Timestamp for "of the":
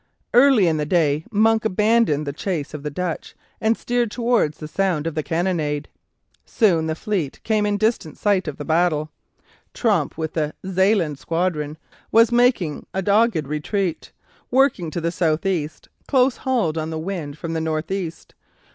2.73-2.89, 5.05-5.21, 8.47-8.65